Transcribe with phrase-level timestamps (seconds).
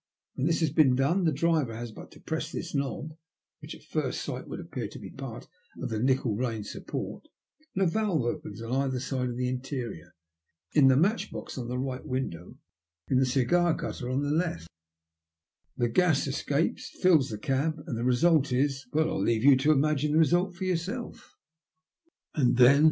[0.33, 3.15] When this has been done the driver has but to press this knob,
[3.59, 5.47] which at first sight would appear to be part
[5.79, 7.27] of the nickel rein support,
[7.75, 10.15] and a valve opens on either side of the interior—
[10.75, 12.57] ^in the match box in the right window,
[13.09, 14.67] in the cigar cutter in the left;
[15.77, 19.55] the gas escapes, fills the cab, and the result is— well, I will leave you
[19.55, 21.37] to imagine the result for yourself."
[22.33, 22.79] "And then?"